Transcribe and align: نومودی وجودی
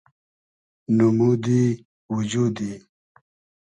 نومودی 0.97 1.65
وجودی 2.13 2.71